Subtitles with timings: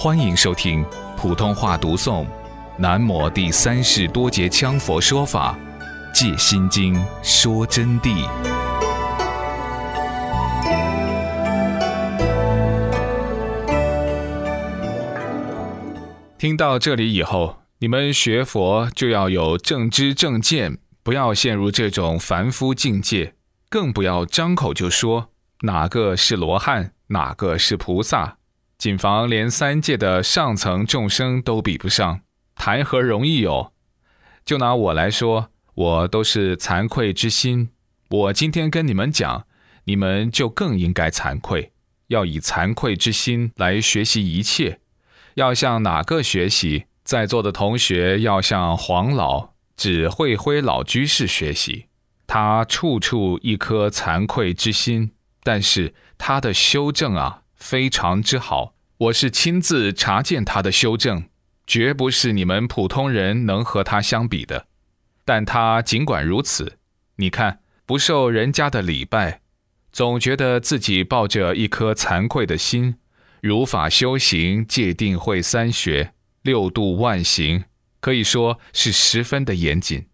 [0.00, 2.24] 欢迎收听普通话读诵
[2.76, 5.58] 《南摩第三世多杰羌佛说法·
[6.14, 8.24] 戒心经》说真谛。
[16.38, 23.34] 听到这里以后，你们学佛就要有正知正见，不要陷入这种凡夫境界，
[23.68, 25.30] 更不要张口就说
[25.62, 28.36] 哪个是罗汉，哪个是菩萨。
[28.78, 32.20] 谨防连三界的上层众生都比不上，
[32.54, 33.72] 谈何容易哦！
[34.44, 37.70] 就拿我来说，我都是惭愧之心。
[38.08, 39.46] 我今天跟你们讲，
[39.86, 41.72] 你们就更应该惭愧，
[42.06, 44.78] 要以惭愧之心来学习一切。
[45.34, 46.84] 要向哪个学习？
[47.02, 51.86] 在座的同学要向黄老、指慧辉老居士学习，
[52.28, 55.10] 他处处一颗惭愧之心，
[55.42, 57.42] 但是他的修正啊。
[57.58, 61.28] 非常之好，我是亲自查见他的修正，
[61.66, 64.66] 绝不是你们普通人能和他相比的。
[65.24, 66.78] 但他尽管如此，
[67.16, 69.42] 你看不受人家的礼拜，
[69.92, 72.94] 总觉得自己抱着一颗惭愧的心，
[73.42, 77.64] 如法修行、戒定慧三学、六度万行，
[78.00, 80.06] 可以说是十分的严谨。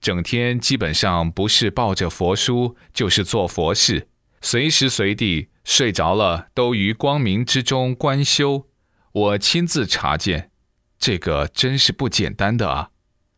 [0.00, 4.08] 整天基本上不是抱着佛书，就是做佛事，
[4.42, 5.48] 随时随地。
[5.64, 8.66] 睡着了，都于光明之中观修。
[9.12, 10.50] 我亲自查见，
[10.98, 12.90] 这个真是不简单的啊。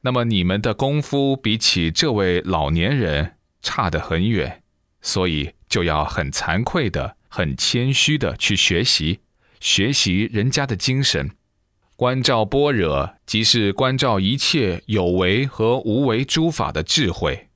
[0.00, 4.62] 那么你们的功夫比起这位老年人差得很远，
[5.02, 9.20] 所以就要很惭愧的、很谦虚的去学习，
[9.60, 11.30] 学习人家的精神。
[11.96, 17.48] 观照般若，即是观照一切有为和无为诸法的智慧。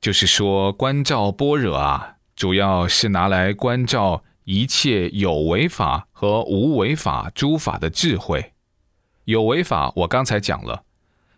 [0.00, 2.11] 就是说，观照般若啊。
[2.34, 8.52] 主要是拿来关照一切有为法和无为法诸法的智慧。
[9.24, 10.82] 有为法我刚才讲了，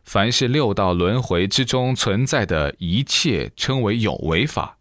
[0.04, 4.78] 凡是六道轮回之中存在的一切称为有为法，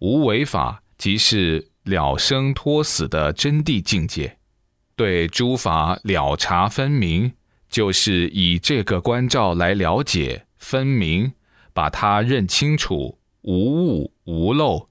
[0.00, 4.38] 无为法即是了生脱死的真谛境界。
[4.96, 7.32] 对诸法了察分明，
[7.70, 11.32] 就是以这个关照来了解分明，
[11.72, 14.89] 把它认清楚，无误无漏。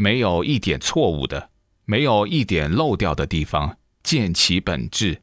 [0.00, 1.50] 没有一点错误的，
[1.84, 5.20] 没有一点漏掉的地方，见其本质。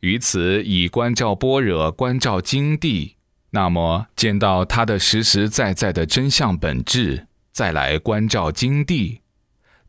[0.00, 3.16] 于此以观照般若，观照经地，
[3.52, 9.22] 那么见到它的实实在在的真相本质，再来观照经地。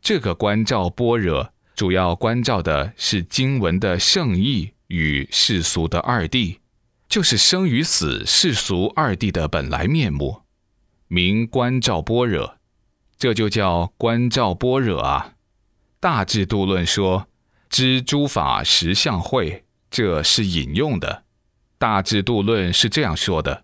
[0.01, 6.59] 这个观照般若，主要关照的是经文的圣意与世俗的二谛，
[7.09, 10.43] 就是生与死、世俗二谛的本来面目，
[11.09, 12.55] 名观照般若。
[13.21, 15.33] 这就叫观照般若啊！
[15.99, 17.27] 大智度论说
[17.69, 21.23] 知诸法实相会，这是引用的。
[21.77, 23.63] 大智度论是这样说的：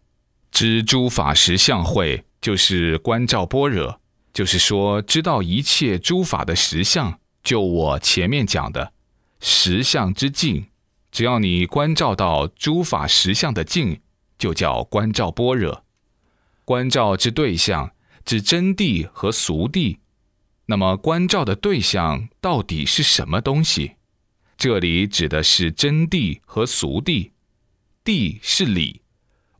[0.52, 4.00] 知诸法实相会，就是观照般若，
[4.32, 7.20] 就是说知道一切诸法的实相。
[7.44, 8.94] 就我前面讲的
[9.40, 10.68] 实相之境，
[11.12, 14.02] 只要你观照到诸法实相的境，
[14.38, 15.84] 就叫观照般若。
[16.64, 17.90] 观照之对象。
[18.28, 20.00] 指真谛和俗谛，
[20.66, 23.94] 那么关照的对象到底是什么东西？
[24.58, 27.32] 这里指的是真谛和俗谛。
[28.04, 29.00] 谛是理，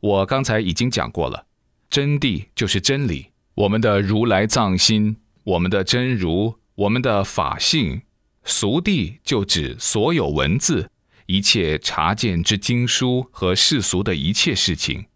[0.00, 1.46] 我刚才已经讲过了。
[1.88, 8.02] 真谛就是真理，我们的如来藏心，我们的真如，我们的法性。
[8.44, 10.90] 俗谛就指所有文字，
[11.24, 15.06] 一切查见之经书和世俗的一切事情。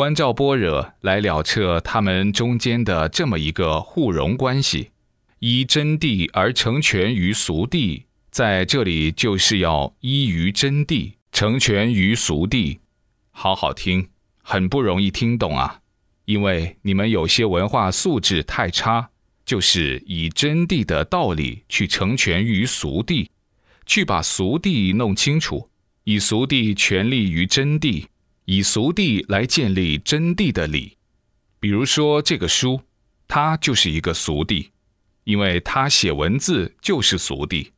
[0.00, 4.92] 观照般若来了彻他们中间的这么一个互融关系，
[5.40, 12.78] 依真谛而成全于俗谛，在这里就是要依于真谛成全于俗谛。
[13.30, 14.08] 好好听，
[14.42, 15.80] 很不容易听懂啊，
[16.24, 19.10] 因为你们有些文化素质太差，
[19.44, 23.28] 就是以真谛的道理去成全于俗谛，
[23.84, 25.68] 去把俗谛弄清楚，
[26.04, 28.06] 以俗谛全力于真谛。
[28.50, 30.96] 以俗地来建立真谛的理，
[31.60, 32.82] 比如说这个书，
[33.28, 34.72] 它就是一个俗地，
[35.22, 37.70] 因为它写文字就是俗地，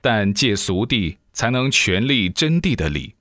[0.00, 3.16] 但借俗地才能全立真谛的理。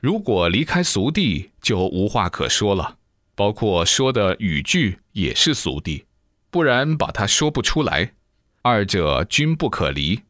[0.00, 2.98] 如果离开俗地，就无话可说了，
[3.36, 6.06] 包括说的语句也是俗地，
[6.50, 8.14] 不然把它说不出来。
[8.62, 10.22] 二者均不可离，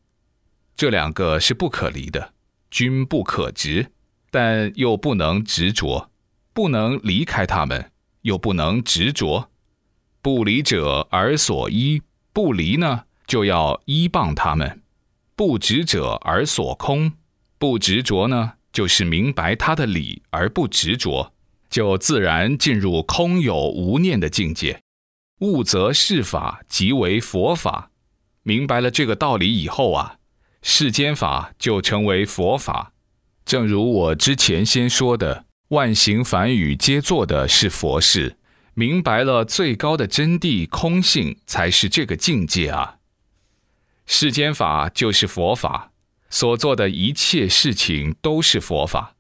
[0.76, 2.35] 这两个是不可离的，
[2.70, 3.87] 均不可执。
[4.32, 6.11] 但又不能执着，
[6.55, 7.93] 不能离开他们，
[8.23, 9.50] 又不能执着。
[10.23, 12.00] 不离者而所依，
[12.32, 14.79] 不离呢就要依傍他们；
[15.37, 17.12] 不执者而所空，
[17.58, 21.34] 不执着呢，就是明白他的理而不执着，
[21.69, 24.81] 就自然进入空有无念的境界。
[25.40, 27.90] 悟则是法，即为佛法。
[28.44, 30.17] 明白了这个道理以后啊，
[30.62, 32.92] 世间法就成为佛法。
[33.44, 38.37] 正如我之前先说的，万行梵语皆做的是佛事。
[38.75, 42.97] 明白了最高的真谛空性，才是这个境界啊。
[44.06, 45.93] 世间法就是佛法，
[46.31, 49.15] 所做的一切事情都是佛法。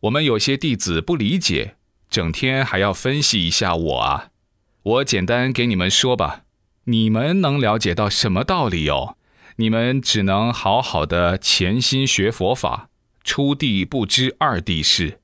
[0.00, 1.76] 我们有些弟子不理解，
[2.08, 4.28] 整天还要分析一下我啊。
[4.82, 6.44] 我简单给你们说吧，
[6.84, 9.16] 你们能了解到什么道理哦？
[9.56, 12.88] 你们只能好好的潜心学佛法。
[13.24, 15.20] 初地不知二地事，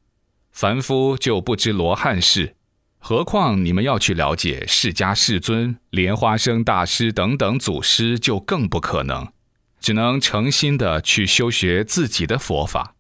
[0.53, 2.55] 凡夫就不知罗汉事。
[2.99, 9.33] 何况你们要去了解释迦世尊、莲花生大师等等祖师，就更不可能。
[9.81, 12.97] 只能诚心的去修学自己的佛法。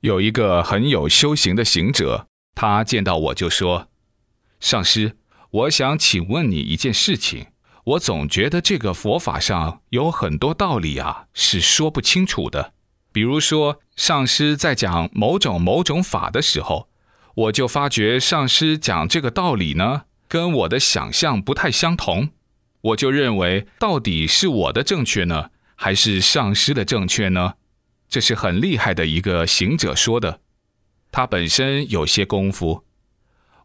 [0.00, 3.88] 有一个很有修行的行者，他见到我就说
[4.60, 5.16] ：“上师，
[5.50, 7.46] 我想请问你一件事情。
[7.84, 12.74] 我总觉得这个佛法上有很多道理啊，是说不清楚的。
[13.10, 16.88] 比如说，上师在讲某种某种法的时候。”
[17.36, 22.30] 我就发觉上师讲这个道理呢，跟我的想象不太相同。
[22.80, 27.56] 我就认为，到底是我的正确呢，还是上师的正确呢？
[28.08, 30.40] 这是很厉害的一个行者说的，
[31.12, 32.84] 他本身有些功夫。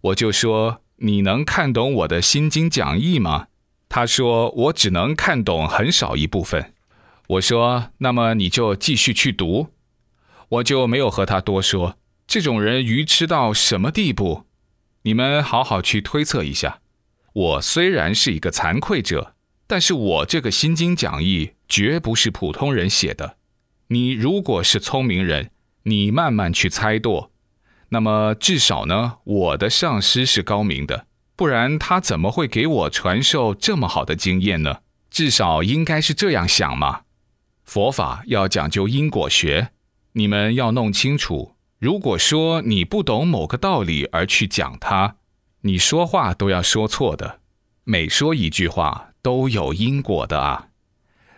[0.02, 3.48] 我就说：“你能看懂我的心经讲义吗？”
[3.88, 6.74] 他说：“我只能看懂很少一部分。”
[7.30, 9.70] 我说：“那么你就继续去读。”
[10.50, 11.98] 我就没有和他多说。
[12.28, 14.46] 这种人愚痴到什么地步？
[15.04, 16.80] 你们好好去推测一下。
[17.34, 19.36] 我虽然是一个惭愧者，
[19.68, 23.38] 但是我这个心经讲义绝不是普通人写的。
[23.90, 25.52] 你如果是聪明人，
[25.84, 27.30] 你慢慢去猜度。
[27.90, 31.06] 那么至少呢，我的上师是高明的，
[31.36, 34.80] 不然他怎么会给我传授这么好的经验呢？
[35.12, 37.02] 至少应该是这样想嘛。
[37.64, 39.70] 佛法要讲究因果学，
[40.18, 41.56] 你们要弄清楚。
[41.78, 45.18] 如果说你不懂某个道理而去讲它，
[45.62, 47.42] 你说话都要说错的。
[47.84, 50.70] 每说一句话都有因果的啊。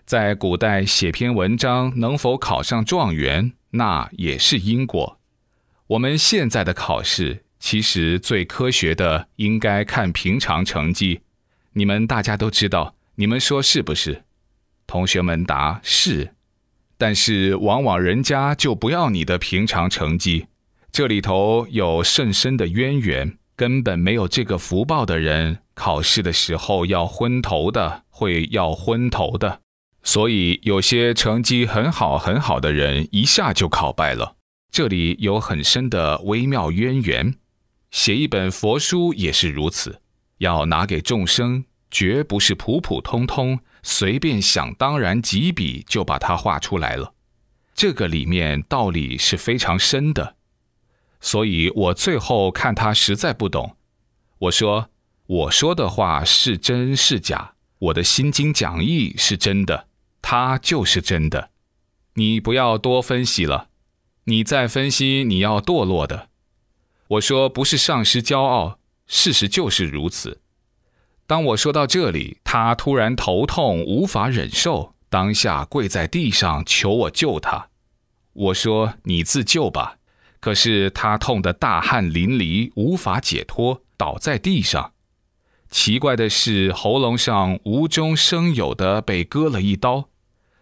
[0.05, 5.19] 在古代写篇文章能否考上状元，那也是因果。
[5.87, 11.21] 我们现在的考试其实最科学的应该看平常成绩。
[11.73, 14.23] 你们大家都知道，你们说是不是？
[14.85, 16.35] 同学们答是。
[16.97, 20.47] 但是往往人家就不要你的平常成绩，
[20.91, 29.61] 这里头有甚深的渊源，根本没有这个福报的人，考试的时候要昏头的，会要昏头的。
[30.01, 34.35] 所以有些成绩很好很好的人，一下就考败了。
[34.71, 37.35] 这里有很深的微妙渊源。
[37.91, 40.01] 写一本佛书也是如此，
[40.39, 43.59] 要拿给众生，绝不是普普通通。
[43.83, 47.13] 随便想当然几笔就把它画出来了，
[47.73, 50.35] 这个里面道理是非常深的，
[51.19, 53.77] 所以我最后看他实在不懂，
[54.39, 54.89] 我说
[55.25, 59.87] 我说的话是真是假，我的心经讲义是真的，
[60.21, 61.51] 它就是真的，
[62.15, 63.69] 你不要多分析了，
[64.25, 66.29] 你再分析你要堕落的。
[67.09, 70.41] 我说不是上师骄傲，事实就是如此。
[71.27, 77.67] 当我说到这里，他突然头痛，无法忍受，当下跪在地上求我救他。
[78.31, 79.97] 我说：“你自救吧。”
[80.39, 84.93] 可是他痛得大汗淋漓，无法解脱，倒在地上。
[85.69, 90.07] 奇怪的是，喉咙上无中生有的被割了一刀，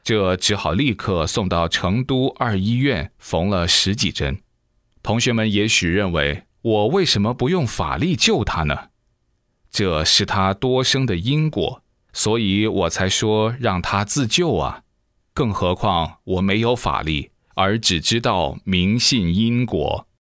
[0.04, 4.40] 这只好立刻送到成都二医院缝了十几针。
[5.04, 8.90] 同学们也许认为，我为什么不用法力救他呢？
[9.76, 11.82] 这是他多生的因果，
[12.14, 14.84] 所以我才说让他自救啊！
[15.34, 20.08] 更何况我没有法力，而只知道明信因果。